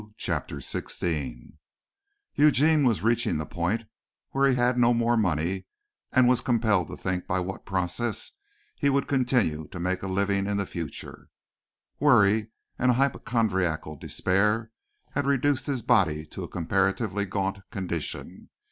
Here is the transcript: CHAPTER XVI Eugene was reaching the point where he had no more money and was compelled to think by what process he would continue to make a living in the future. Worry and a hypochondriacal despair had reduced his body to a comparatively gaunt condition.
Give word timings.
CHAPTER 0.17 0.55
XVI 0.55 1.57
Eugene 2.33 2.83
was 2.83 3.03
reaching 3.03 3.37
the 3.37 3.45
point 3.45 3.85
where 4.31 4.49
he 4.49 4.55
had 4.55 4.75
no 4.79 4.95
more 4.95 5.15
money 5.15 5.67
and 6.11 6.27
was 6.27 6.41
compelled 6.41 6.87
to 6.87 6.97
think 6.97 7.27
by 7.27 7.39
what 7.39 7.67
process 7.67 8.31
he 8.75 8.89
would 8.89 9.07
continue 9.07 9.67
to 9.67 9.79
make 9.79 10.01
a 10.01 10.07
living 10.07 10.47
in 10.47 10.57
the 10.57 10.65
future. 10.65 11.27
Worry 11.99 12.49
and 12.79 12.89
a 12.89 12.93
hypochondriacal 12.95 13.95
despair 13.97 14.71
had 15.11 15.27
reduced 15.27 15.67
his 15.67 15.83
body 15.83 16.25
to 16.25 16.43
a 16.43 16.47
comparatively 16.49 17.25
gaunt 17.25 17.59
condition. 17.69 18.49